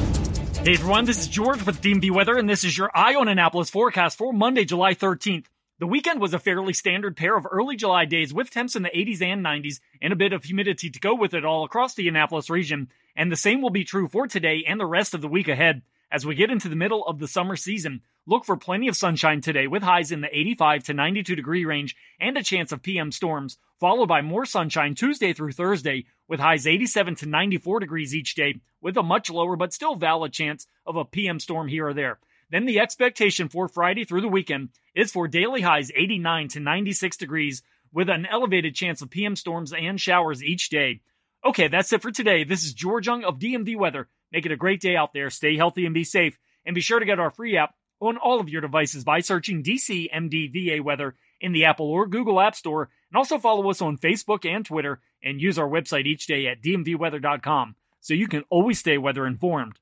Hey 0.58 0.74
everyone, 0.74 1.04
this 1.04 1.18
is 1.20 1.28
George 1.28 1.64
with 1.64 1.80
DMV 1.80 2.10
Weather, 2.10 2.36
and 2.36 2.48
this 2.48 2.64
is 2.64 2.76
your 2.76 2.90
Eye 2.94 3.14
on 3.14 3.28
Annapolis 3.28 3.70
forecast 3.70 4.18
for 4.18 4.32
Monday, 4.32 4.64
July 4.64 4.94
13th. 4.94 5.46
The 5.78 5.86
weekend 5.86 6.22
was 6.22 6.32
a 6.32 6.38
fairly 6.38 6.72
standard 6.72 7.18
pair 7.18 7.36
of 7.36 7.46
early 7.50 7.76
July 7.76 8.06
days 8.06 8.32
with 8.32 8.48
temps 8.48 8.76
in 8.76 8.82
the 8.82 8.88
80s 8.88 9.20
and 9.20 9.44
90s 9.44 9.80
and 10.00 10.10
a 10.10 10.16
bit 10.16 10.32
of 10.32 10.44
humidity 10.44 10.88
to 10.88 10.98
go 10.98 11.14
with 11.14 11.34
it 11.34 11.44
all 11.44 11.64
across 11.64 11.94
the 11.94 12.08
Annapolis 12.08 12.48
region. 12.48 12.88
And 13.14 13.30
the 13.30 13.36
same 13.36 13.60
will 13.60 13.68
be 13.68 13.84
true 13.84 14.08
for 14.08 14.26
today 14.26 14.64
and 14.66 14.80
the 14.80 14.86
rest 14.86 15.12
of 15.12 15.20
the 15.20 15.28
week 15.28 15.48
ahead. 15.48 15.82
As 16.10 16.24
we 16.24 16.34
get 16.34 16.50
into 16.50 16.70
the 16.70 16.76
middle 16.76 17.04
of 17.04 17.18
the 17.18 17.28
summer 17.28 17.56
season, 17.56 18.00
look 18.24 18.46
for 18.46 18.56
plenty 18.56 18.88
of 18.88 18.96
sunshine 18.96 19.42
today 19.42 19.66
with 19.66 19.82
highs 19.82 20.12
in 20.12 20.22
the 20.22 20.34
85 20.34 20.84
to 20.84 20.94
92 20.94 21.36
degree 21.36 21.66
range 21.66 21.94
and 22.18 22.38
a 22.38 22.42
chance 22.42 22.72
of 22.72 22.82
PM 22.82 23.12
storms, 23.12 23.58
followed 23.78 24.08
by 24.08 24.22
more 24.22 24.46
sunshine 24.46 24.94
Tuesday 24.94 25.34
through 25.34 25.52
Thursday 25.52 26.06
with 26.26 26.40
highs 26.40 26.66
87 26.66 27.16
to 27.16 27.26
94 27.26 27.80
degrees 27.80 28.14
each 28.14 28.34
day 28.34 28.54
with 28.80 28.96
a 28.96 29.02
much 29.02 29.28
lower 29.28 29.56
but 29.56 29.74
still 29.74 29.94
valid 29.94 30.32
chance 30.32 30.66
of 30.86 30.96
a 30.96 31.04
PM 31.04 31.38
storm 31.38 31.68
here 31.68 31.88
or 31.88 31.92
there. 31.92 32.18
Then 32.50 32.66
the 32.66 32.80
expectation 32.80 33.48
for 33.48 33.68
Friday 33.68 34.04
through 34.04 34.20
the 34.20 34.28
weekend 34.28 34.70
is 34.94 35.10
for 35.10 35.26
daily 35.26 35.62
highs 35.62 35.90
89 35.94 36.48
to 36.48 36.60
96 36.60 37.16
degrees 37.16 37.62
with 37.92 38.08
an 38.08 38.26
elevated 38.26 38.74
chance 38.74 39.02
of 39.02 39.10
PM 39.10 39.36
storms 39.36 39.72
and 39.72 40.00
showers 40.00 40.44
each 40.44 40.68
day. 40.68 41.00
Okay, 41.44 41.68
that's 41.68 41.92
it 41.92 42.02
for 42.02 42.10
today. 42.10 42.44
This 42.44 42.64
is 42.64 42.74
George 42.74 43.06
Young 43.06 43.24
of 43.24 43.38
DMV 43.38 43.76
Weather. 43.76 44.08
Make 44.32 44.46
it 44.46 44.52
a 44.52 44.56
great 44.56 44.80
day 44.80 44.96
out 44.96 45.12
there. 45.12 45.30
Stay 45.30 45.56
healthy 45.56 45.86
and 45.86 45.94
be 45.94 46.04
safe. 46.04 46.38
And 46.64 46.74
be 46.74 46.80
sure 46.80 46.98
to 46.98 47.06
get 47.06 47.20
our 47.20 47.30
free 47.30 47.56
app 47.56 47.74
on 48.00 48.16
all 48.16 48.40
of 48.40 48.48
your 48.48 48.60
devices 48.60 49.04
by 49.04 49.20
searching 49.20 49.62
DC 49.62 50.08
MDVA 50.12 50.82
Weather 50.82 51.14
in 51.40 51.52
the 51.52 51.64
Apple 51.64 51.90
or 51.90 52.06
Google 52.06 52.40
App 52.40 52.54
Store. 52.54 52.90
And 53.10 53.16
also 53.16 53.38
follow 53.38 53.70
us 53.70 53.80
on 53.80 53.98
Facebook 53.98 54.44
and 54.44 54.64
Twitter 54.64 55.00
and 55.22 55.40
use 55.40 55.58
our 55.58 55.68
website 55.68 56.06
each 56.06 56.26
day 56.26 56.46
at 56.46 56.62
dmvweather.com 56.62 57.76
so 58.00 58.14
you 58.14 58.28
can 58.28 58.44
always 58.50 58.78
stay 58.78 58.98
weather 58.98 59.26
informed. 59.26 59.78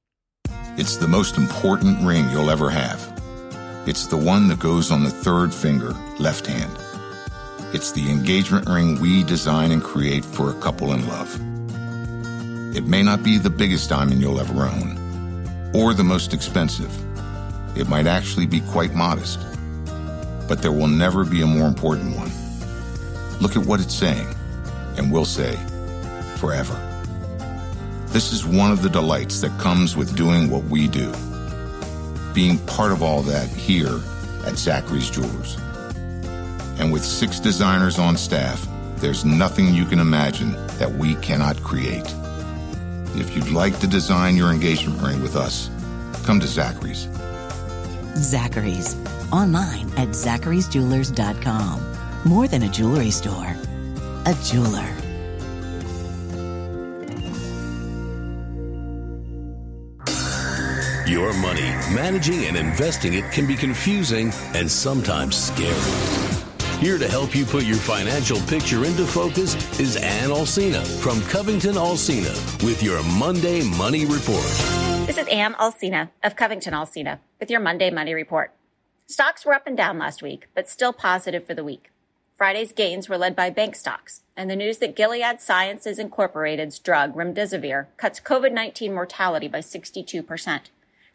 It's 0.76 0.96
the 0.96 1.06
most 1.06 1.36
important 1.36 2.04
ring 2.04 2.28
you'll 2.30 2.50
ever 2.50 2.68
have. 2.68 3.00
It's 3.86 4.06
the 4.06 4.16
one 4.16 4.48
that 4.48 4.58
goes 4.58 4.90
on 4.90 5.04
the 5.04 5.10
third 5.10 5.54
finger, 5.54 5.94
left 6.18 6.48
hand. 6.48 6.76
It's 7.72 7.92
the 7.92 8.10
engagement 8.10 8.68
ring 8.68 9.00
we 9.00 9.22
design 9.22 9.70
and 9.70 9.80
create 9.80 10.24
for 10.24 10.50
a 10.50 10.60
couple 10.60 10.92
in 10.92 11.06
love. 11.06 11.32
It 12.76 12.88
may 12.88 13.04
not 13.04 13.22
be 13.22 13.38
the 13.38 13.50
biggest 13.50 13.88
diamond 13.88 14.20
you'll 14.20 14.40
ever 14.40 14.64
own, 14.64 15.70
or 15.72 15.94
the 15.94 16.02
most 16.02 16.34
expensive. 16.34 16.92
It 17.78 17.88
might 17.88 18.08
actually 18.08 18.46
be 18.46 18.60
quite 18.60 18.94
modest. 18.94 19.38
But 20.48 20.60
there 20.60 20.72
will 20.72 20.88
never 20.88 21.24
be 21.24 21.42
a 21.42 21.46
more 21.46 21.68
important 21.68 22.16
one. 22.16 22.32
Look 23.40 23.56
at 23.56 23.64
what 23.64 23.78
it's 23.78 23.94
saying, 23.94 24.26
and 24.96 25.12
we'll 25.12 25.24
say, 25.24 25.56
forever. 26.38 26.93
This 28.14 28.30
is 28.32 28.46
one 28.46 28.70
of 28.70 28.80
the 28.80 28.88
delights 28.88 29.40
that 29.40 29.50
comes 29.58 29.96
with 29.96 30.14
doing 30.14 30.48
what 30.48 30.62
we 30.66 30.86
do. 30.86 31.12
Being 32.32 32.58
part 32.58 32.92
of 32.92 33.02
all 33.02 33.22
that 33.22 33.48
here 33.48 34.00
at 34.46 34.56
Zachary's 34.56 35.10
Jewelers. 35.10 35.56
And 36.78 36.92
with 36.92 37.04
six 37.04 37.40
designers 37.40 37.98
on 37.98 38.16
staff, 38.16 38.68
there's 38.98 39.24
nothing 39.24 39.74
you 39.74 39.84
can 39.84 39.98
imagine 39.98 40.52
that 40.78 40.92
we 40.92 41.16
cannot 41.16 41.60
create. 41.64 42.06
If 43.16 43.34
you'd 43.34 43.50
like 43.50 43.80
to 43.80 43.88
design 43.88 44.36
your 44.36 44.52
engagement 44.52 45.02
ring 45.02 45.20
with 45.20 45.34
us, 45.34 45.68
come 46.24 46.38
to 46.38 46.46
Zachary's. 46.46 47.08
Zachary's. 48.14 48.94
Online 49.32 49.88
at 49.94 50.10
zacharysjewelers.com. 50.10 51.96
More 52.24 52.46
than 52.46 52.62
a 52.62 52.68
jewelry 52.68 53.10
store, 53.10 53.56
a 54.24 54.36
jeweler. 54.44 54.93
Your 61.06 61.34
money, 61.34 61.68
managing 61.92 62.46
and 62.46 62.56
investing 62.56 63.12
it 63.12 63.30
can 63.30 63.46
be 63.46 63.56
confusing 63.56 64.32
and 64.54 64.70
sometimes 64.70 65.36
scary. 65.36 65.74
Here 66.80 66.96
to 66.96 67.06
help 67.06 67.36
you 67.36 67.44
put 67.44 67.64
your 67.64 67.76
financial 67.76 68.40
picture 68.40 68.86
into 68.86 69.04
focus 69.04 69.54
is 69.78 69.96
Ann 69.96 70.30
Alsina 70.30 70.82
from 71.02 71.20
Covington 71.24 71.74
Alsina 71.74 72.32
with 72.64 72.82
your 72.82 73.02
Monday 73.02 73.62
Money 73.76 74.06
Report. 74.06 74.46
This 75.06 75.18
is 75.18 75.28
Ann 75.28 75.52
Alsina 75.54 76.08
of 76.22 76.36
Covington 76.36 76.72
Alsina 76.72 77.18
with 77.38 77.50
your 77.50 77.60
Monday 77.60 77.90
Money 77.90 78.14
Report. 78.14 78.54
Stocks 79.06 79.44
were 79.44 79.52
up 79.52 79.66
and 79.66 79.76
down 79.76 79.98
last 79.98 80.22
week, 80.22 80.48
but 80.54 80.70
still 80.70 80.94
positive 80.94 81.46
for 81.46 81.52
the 81.52 81.64
week. 81.64 81.90
Friday's 82.34 82.72
gains 82.72 83.10
were 83.10 83.18
led 83.18 83.36
by 83.36 83.50
bank 83.50 83.76
stocks, 83.76 84.22
and 84.38 84.48
the 84.48 84.56
news 84.56 84.78
that 84.78 84.96
Gilead 84.96 85.42
Sciences 85.42 85.98
Incorporated's 85.98 86.78
drug 86.78 87.14
remdesivir 87.14 87.88
cuts 87.98 88.20
COVID 88.20 88.52
19 88.52 88.94
mortality 88.94 89.48
by 89.48 89.58
62%. 89.58 90.60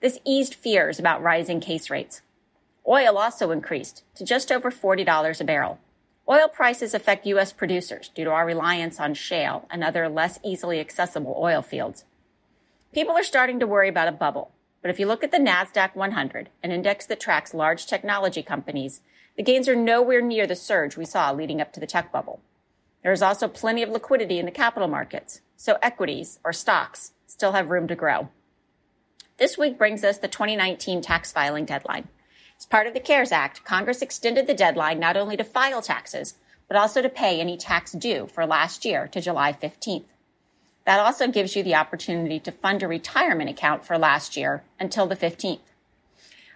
This 0.02 0.20
eased 0.26 0.56
fears 0.56 0.98
about 0.98 1.22
rising 1.22 1.60
case 1.60 1.90
rates. 1.90 2.22
Oil 2.88 3.18
also 3.18 3.52
increased 3.52 4.04
to 4.16 4.24
just 4.24 4.52
over 4.52 4.72
$40 4.72 5.42
a 5.42 5.44
barrel. 5.44 5.80
Oil 6.28 6.48
prices 6.48 6.94
affect 6.94 7.26
U.S. 7.26 7.52
producers 7.52 8.10
due 8.16 8.24
to 8.24 8.32
our 8.32 8.46
reliance 8.46 9.00
on 9.00 9.14
shale 9.14 9.68
and 9.70 9.84
other 9.84 10.08
less 10.08 10.40
easily 10.44 10.80
accessible 10.80 11.36
oil 11.38 11.62
fields. 11.62 12.06
People 12.94 13.14
are 13.16 13.24
starting 13.24 13.60
to 13.60 13.68
worry 13.68 13.90
about 13.90 14.08
a 14.08 14.14
bubble, 14.14 14.52
but 14.82 14.90
if 14.90 15.00
you 15.00 15.06
look 15.06 15.24
at 15.24 15.32
the 15.32 15.38
NASDAQ 15.38 15.96
100, 15.96 16.50
an 16.64 16.72
index 16.72 17.06
that 17.08 17.20
tracks 17.20 17.54
large 17.54 17.86
technology 17.86 18.42
companies, 18.42 19.02
the 19.36 19.44
gains 19.44 19.68
are 19.68 19.76
nowhere 19.76 20.22
near 20.22 20.48
the 20.48 20.56
surge 20.56 20.96
we 20.96 21.06
saw 21.06 21.32
leading 21.32 21.60
up 21.60 21.74
to 21.74 21.80
the 21.80 21.88
tech 21.88 22.12
bubble. 22.12 22.40
There 23.04 23.12
is 23.12 23.22
also 23.22 23.48
plenty 23.50 23.84
of 23.84 23.90
liquidity 23.90 24.40
in 24.40 24.46
the 24.46 24.52
capital 24.52 24.88
markets, 24.88 25.42
so 25.58 25.78
equities, 25.82 26.40
or 26.44 26.54
stocks, 26.54 27.12
still 27.28 27.52
have 27.52 27.70
room 27.70 27.88
to 27.90 27.96
grow. 27.96 28.30
This 29.40 29.58
week 29.58 29.78
brings 29.78 30.04
us 30.04 30.18
the 30.18 30.28
2019 30.28 31.02
tax 31.02 31.32
filing 31.32 31.64
deadline. 31.64 32.10
As 32.58 32.66
part 32.66 32.88
of 32.88 32.94
the 32.94 33.00
CARES 33.00 33.32
Act, 33.32 33.64
Congress 33.64 34.02
extended 34.02 34.48
the 34.48 34.54
deadline 34.54 35.00
not 35.00 35.16
only 35.16 35.38
to 35.38 35.46
file 35.46 35.82
taxes, 35.82 36.34
but 36.68 36.76
also 36.76 37.02
to 37.02 37.08
pay 37.08 37.40
any 37.40 37.56
tax 37.56 37.94
due 37.94 38.28
for 38.28 38.46
last 38.46 38.84
year 38.84 39.08
to 39.08 39.22
July 39.22 39.54
15th. 39.54 40.08
That 40.84 41.00
also 41.00 41.30
gives 41.30 41.56
you 41.56 41.64
the 41.64 41.76
opportunity 41.76 42.38
to 42.42 42.52
fund 42.52 42.84
a 42.84 42.88
retirement 42.90 43.50
account 43.50 43.86
for 43.86 43.98
last 43.98 44.36
year 44.36 44.64
until 44.78 45.08
the 45.08 45.16
15th. 45.16 45.62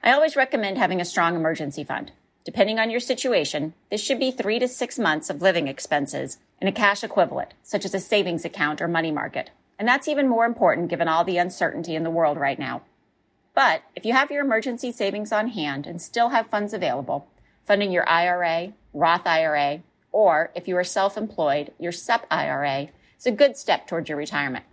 I 0.03 0.11
always 0.11 0.35
recommend 0.35 0.77
having 0.77 0.99
a 0.99 1.05
strong 1.05 1.37
emergency 1.37 1.85
fund. 1.85 2.11
Depending 2.43 2.79
on 2.79 2.91
your 2.91 2.99
situation, 2.99 3.75
this 3.89 4.03
should 4.03 4.19
be 4.19 4.31
three 4.31 4.59
to 4.59 4.67
six 4.67 4.99
months 4.99 5.29
of 5.29 5.41
living 5.41 5.69
expenses 5.69 6.37
in 6.59 6.67
a 6.67 6.73
cash 6.73 7.01
equivalent, 7.01 7.53
such 7.63 7.85
as 7.85 7.93
a 7.93 7.99
savings 8.01 8.43
account 8.43 8.81
or 8.81 8.89
money 8.89 9.11
market. 9.11 9.51
And 9.79 9.87
that's 9.87 10.07
even 10.07 10.29
more 10.29 10.45
important 10.45 10.89
given 10.89 11.07
all 11.07 11.23
the 11.23 11.37
uncertainty 11.37 11.95
in 11.95 12.03
the 12.03 12.09
world 12.09 12.37
right 12.37 12.59
now. 12.59 12.83
But 13.55 13.83
if 13.95 14.05
you 14.05 14.13
have 14.13 14.31
your 14.31 14.43
emergency 14.43 14.91
savings 14.91 15.31
on 15.31 15.49
hand 15.49 15.85
and 15.85 16.01
still 16.01 16.29
have 16.29 16.47
funds 16.47 16.73
available, 16.73 17.27
funding 17.65 17.91
your 17.91 18.07
IRA, 18.09 18.73
Roth 18.93 19.27
IRA, 19.27 19.81
or 20.11 20.51
if 20.55 20.67
you 20.67 20.77
are 20.77 20.83
self 20.83 21.17
employed, 21.17 21.71
your 21.79 21.91
SEP 21.91 22.25
IRA 22.31 22.89
is 23.17 23.25
a 23.25 23.31
good 23.31 23.57
step 23.57 23.87
towards 23.87 24.09
your 24.09 24.17
retirement. 24.17 24.65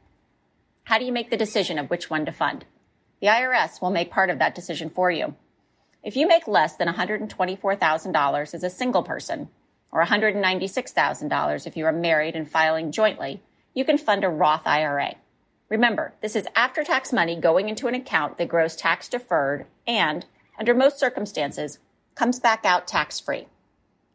How 0.85 0.99
do 0.99 1.04
you 1.04 1.12
make 1.12 1.30
the 1.30 1.37
decision 1.37 1.78
of 1.78 1.90
which 1.90 2.11
one 2.11 2.25
to 2.26 2.33
fund? 2.33 2.64
The 3.21 3.28
IRS 3.28 3.80
will 3.80 3.90
make 3.90 4.11
part 4.11 4.30
of 4.30 4.38
that 4.38 4.54
decision 4.54 4.90
for 4.90 5.11
you. 5.11 5.35
If 6.02 6.16
you 6.16 6.26
make 6.26 6.49
less 6.49 6.76
than 6.76 6.88
$124,000 6.88 8.54
as 8.54 8.64
a 8.64 8.71
single 8.71 9.02
person, 9.02 9.49
or 9.92 10.04
$196,000 10.04 11.66
if 11.66 11.76
you 11.76 11.85
are 11.85 11.92
married 11.92 12.35
and 12.35 12.50
filing 12.50 12.92
jointly, 12.92 13.42
you 13.74 13.84
can 13.84 13.98
fund 13.98 14.24
a 14.24 14.28
Roth 14.28 14.66
IRA. 14.66 15.14
Remember, 15.68 16.14
this 16.20 16.34
is 16.34 16.48
after 16.56 16.82
tax 16.82 17.12
money 17.12 17.36
going 17.36 17.68
into 17.68 17.86
an 17.86 17.94
account 17.94 18.38
that 18.38 18.48
grows 18.48 18.74
tax 18.74 19.08
deferred 19.08 19.66
and, 19.86 20.26
under 20.58 20.74
most 20.74 20.98
circumstances, 20.98 21.78
comes 22.16 22.40
back 22.40 22.64
out 22.64 22.88
tax 22.88 23.20
free. 23.20 23.46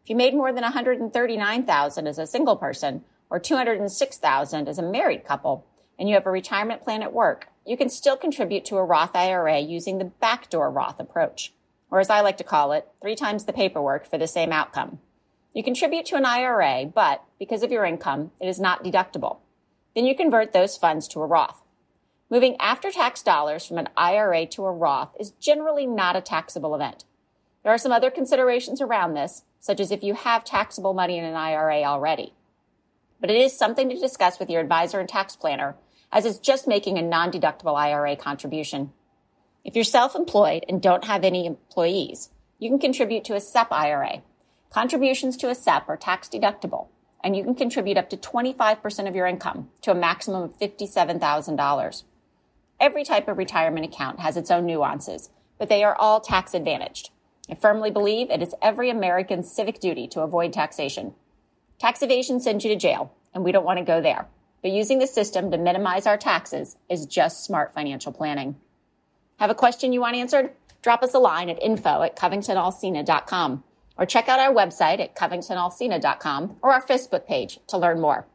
If 0.04 0.10
you 0.10 0.16
made 0.16 0.36
more 0.36 0.52
than 0.52 0.64
$139,000 0.64 2.08
as 2.08 2.20
a 2.20 2.28
single 2.28 2.58
person 2.58 3.04
or 3.30 3.40
$206,000 3.40 4.68
as 4.68 4.78
a 4.78 4.84
married 4.84 5.24
couple 5.24 5.66
and 5.98 6.10
you 6.10 6.16
have 6.16 6.28
a 6.28 6.32
retirement 6.32 6.84
plan 6.84 7.02
at 7.02 7.14
work, 7.14 7.48
you 7.66 7.78
can 7.78 7.90
still 7.90 8.18
contribute 8.18 8.66
to 8.66 8.76
a 8.76 8.84
Roth 8.84 9.16
IRA 9.16 9.60
using 9.60 9.98
the 9.98 10.06
backdoor 10.06 10.70
Roth 10.70 11.00
approach, 11.00 11.54
or 11.90 12.00
as 12.00 12.10
I 12.10 12.22
like 12.22 12.38
to 12.38 12.44
call 12.44 12.74
it, 12.74 12.88
three 13.02 13.16
times 13.16 13.46
the 13.46 13.54
paperwork 13.54 14.06
for 14.06 14.18
the 14.18 14.28
same 14.28 14.52
outcome. 14.52 15.00
You 15.54 15.64
contribute 15.64 16.06
to 16.08 16.18
an 16.18 16.26
IRA, 16.26 16.86
but 16.86 17.24
because 17.40 17.64
of 17.64 17.72
your 17.72 17.86
income, 17.86 18.32
it 18.42 18.48
is 18.48 18.60
not 18.60 18.84
deductible. 18.84 19.38
Then 19.96 20.06
you 20.06 20.16
convert 20.16 20.52
those 20.52 20.78
funds 20.78 21.08
to 21.10 21.22
a 21.22 21.26
Roth. 21.26 21.62
Moving 22.30 22.58
after 22.60 22.92
tax 22.92 23.24
dollars 23.24 23.66
from 23.66 23.78
an 23.78 23.90
IRA 23.96 24.46
to 24.48 24.66
a 24.66 24.72
Roth 24.72 25.16
is 25.20 25.32
generally 25.40 25.86
not 25.86 26.16
a 26.16 26.22
taxable 26.22 26.76
event. 26.76 27.06
There 27.64 27.74
are 27.74 27.78
some 27.78 27.92
other 27.92 28.12
considerations 28.12 28.82
around 28.82 29.14
this, 29.14 29.44
such 29.60 29.80
as 29.80 29.92
if 29.92 30.04
you 30.04 30.14
have 30.14 30.44
taxable 30.44 30.94
money 30.94 31.18
in 31.18 31.24
an 31.24 31.36
IRA 31.36 31.84
already. 31.84 32.34
But 33.22 33.32
it 33.32 33.38
is 33.38 33.58
something 33.58 33.90
to 33.90 33.96
discuss 33.96 34.38
with 34.38 34.50
your 34.50 34.62
advisor 34.62 35.00
and 35.00 35.08
tax 35.08 35.36
planner, 35.36 35.76
as 36.12 36.26
it's 36.26 36.40
just 36.40 36.68
making 36.68 36.98
a 36.98 37.02
non-deductible 37.02 37.76
IRA 37.76 38.16
contribution. 38.16 38.92
If 39.64 39.76
you're 39.76 39.84
self-employed 39.84 40.66
and 40.68 40.82
don't 40.82 41.06
have 41.06 41.24
any 41.24 41.46
employees, 41.46 42.30
you 42.60 42.70
can 42.70 42.80
contribute 42.80 43.24
to 43.26 43.36
a 43.36 43.40
SEP 43.40 43.72
IRA. 43.72 44.22
Contributions 44.70 45.38
to 45.38 45.50
a 45.50 45.56
SEP 45.56 45.90
are 45.90 45.98
tax 45.98 46.28
deductible, 46.28 46.88
and 47.26 47.36
you 47.36 47.44
can 47.44 47.56
contribute 47.56 47.98
up 47.98 48.08
to 48.12 48.18
25% 48.18 49.08
of 49.08 49.16
your 49.16 49.26
income 49.26 49.68
to 49.82 49.90
a 49.90 49.96
maximum 49.96 50.44
of 50.44 50.60
$57,000. 50.60 52.04
Every 52.80 53.04
type 53.04 53.28
of 53.28 53.40
retirement 53.40 53.84
account 53.84 54.20
has 54.20 54.38
its 54.38 54.52
own 54.52 54.68
nuances, 54.68 55.32
but 55.58 55.68
they 55.68 55.84
are 55.84 55.96
all 55.96 56.22
tax 56.22 56.54
advantaged. 56.54 57.10
I 57.50 57.56
firmly 57.56 57.90
believe 57.90 58.30
it 58.30 58.44
is 58.44 58.54
every 58.62 58.92
American's 58.92 59.52
civic 59.52 59.80
duty 59.80 60.08
to 60.10 60.22
avoid 60.22 60.54
taxation. 60.54 61.16
Tax 61.80 62.04
evasion 62.04 62.40
sends 62.40 62.64
you 62.64 62.70
to 62.70 62.80
jail, 62.80 63.12
and 63.34 63.44
we 63.44 63.52
don't 63.52 63.66
want 63.66 63.80
to 63.80 63.86
go 63.86 64.02
there. 64.02 64.28
But 64.62 64.72
using 64.72 65.00
the 65.00 65.08
system 65.08 65.50
to 65.50 65.58
minimize 65.58 66.06
our 66.06 66.18
taxes 66.18 66.78
is 66.90 67.08
just 67.08 67.44
smart 67.44 67.74
financial 67.74 68.12
planning. 68.12 68.56
Have 69.38 69.50
a 69.50 69.56
question 69.56 69.94
you 69.94 70.02
want 70.02 70.16
answered? 70.16 70.52
Drop 70.84 71.02
us 71.02 71.16
a 71.16 71.20
line 71.20 71.50
at 71.50 71.62
info 71.64 72.04
at 72.04 72.16
covingtonalsina.com 72.16 73.64
or 73.98 74.06
check 74.06 74.28
out 74.28 74.40
our 74.40 74.54
website 74.54 75.00
at 75.00 75.16
covingtonalsina.com 75.16 76.58
or 76.62 76.72
our 76.72 76.82
Facebook 76.82 77.26
page 77.26 77.60
to 77.68 77.78
learn 77.78 78.00
more. 78.00 78.28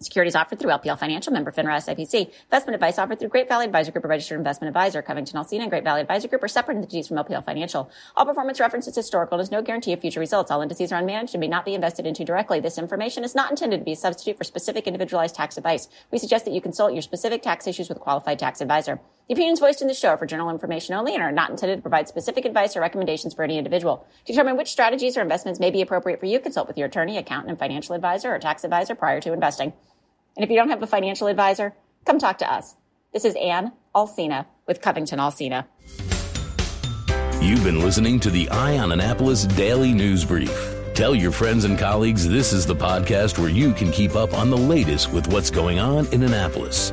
Securities 0.00 0.34
offered 0.34 0.58
through 0.58 0.70
LPL 0.70 0.98
Financial, 0.98 1.32
member 1.32 1.50
FINRA 1.50 1.76
SIPC. 1.76 2.30
Investment 2.44 2.74
advice 2.74 2.98
offered 2.98 3.18
through 3.18 3.28
Great 3.28 3.48
Valley 3.48 3.64
Advisor 3.64 3.92
Group, 3.92 4.04
a 4.04 4.08
registered 4.08 4.38
investment 4.38 4.68
advisor. 4.68 5.00
Covington 5.02 5.40
Alsina 5.40 5.62
and 5.62 5.70
Great 5.70 5.84
Valley 5.84 6.00
Advisor 6.00 6.28
Group 6.28 6.42
are 6.42 6.48
separate 6.48 6.76
entities 6.76 7.08
from 7.08 7.16
LPL 7.16 7.44
Financial. 7.44 7.90
All 8.16 8.26
performance 8.26 8.60
references 8.60 8.94
historical 8.94 9.38
and 9.38 9.44
is 9.44 9.50
no 9.50 9.62
guarantee 9.62 9.92
of 9.92 10.00
future 10.00 10.20
results. 10.20 10.50
All 10.50 10.62
indices 10.62 10.92
are 10.92 11.00
unmanaged 11.00 11.34
and 11.34 11.40
may 11.40 11.48
not 11.48 11.64
be 11.64 11.74
invested 11.74 12.06
into 12.06 12.24
directly. 12.24 12.60
This 12.60 12.76
information 12.76 13.24
is 13.24 13.34
not 13.34 13.50
intended 13.50 13.78
to 13.78 13.84
be 13.84 13.92
a 13.92 13.96
substitute 13.96 14.36
for 14.36 14.44
specific 14.44 14.86
individualized 14.86 15.36
tax 15.36 15.56
advice. 15.56 15.88
We 16.10 16.18
suggest 16.18 16.44
that 16.44 16.52
you 16.52 16.60
consult 16.60 16.92
your 16.92 17.02
specific 17.02 17.42
tax 17.42 17.66
issues 17.66 17.88
with 17.88 17.98
a 17.98 18.00
qualified 18.00 18.38
tax 18.38 18.60
advisor. 18.60 19.00
The 19.26 19.32
opinions 19.32 19.60
voiced 19.60 19.80
in 19.80 19.88
the 19.88 19.94
show 19.94 20.10
are 20.10 20.18
for 20.18 20.26
general 20.26 20.50
information 20.50 20.94
only 20.94 21.14
and 21.14 21.22
are 21.22 21.32
not 21.32 21.48
intended 21.48 21.76
to 21.76 21.82
provide 21.82 22.08
specific 22.08 22.44
advice 22.44 22.76
or 22.76 22.80
recommendations 22.80 23.32
for 23.32 23.42
any 23.42 23.56
individual. 23.56 24.06
To 24.26 24.32
determine 24.32 24.58
which 24.58 24.70
strategies 24.70 25.16
or 25.16 25.22
investments 25.22 25.58
may 25.58 25.70
be 25.70 25.80
appropriate 25.80 26.20
for 26.20 26.26
you, 26.26 26.38
consult 26.38 26.68
with 26.68 26.76
your 26.76 26.88
attorney, 26.88 27.16
accountant, 27.16 27.48
and 27.48 27.58
financial 27.58 27.94
advisor 27.94 28.34
or 28.34 28.38
tax 28.38 28.64
advisor 28.64 28.94
prior 28.94 29.22
to 29.22 29.32
investing. 29.32 29.72
And 30.36 30.44
if 30.44 30.50
you 30.50 30.56
don't 30.56 30.68
have 30.68 30.82
a 30.82 30.86
financial 30.86 31.28
advisor, 31.28 31.72
come 32.04 32.18
talk 32.18 32.36
to 32.38 32.52
us. 32.52 32.74
This 33.14 33.24
is 33.24 33.34
Ann 33.36 33.72
Alsina 33.94 34.44
with 34.66 34.82
Covington 34.82 35.18
Alsina. 35.18 35.64
You've 37.40 37.64
been 37.64 37.80
listening 37.80 38.20
to 38.20 38.30
the 38.30 38.50
Eye 38.50 38.78
on 38.78 38.92
Annapolis 38.92 39.44
Daily 39.44 39.94
News 39.94 40.22
Brief. 40.22 40.74
Tell 40.92 41.14
your 41.14 41.32
friends 41.32 41.64
and 41.64 41.78
colleagues 41.78 42.28
this 42.28 42.52
is 42.52 42.66
the 42.66 42.76
podcast 42.76 43.38
where 43.38 43.48
you 43.48 43.72
can 43.72 43.90
keep 43.90 44.16
up 44.16 44.34
on 44.34 44.50
the 44.50 44.56
latest 44.56 45.12
with 45.12 45.28
what's 45.28 45.50
going 45.50 45.78
on 45.78 46.06
in 46.08 46.22
Annapolis. 46.22 46.92